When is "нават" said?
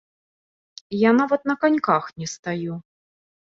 1.19-1.45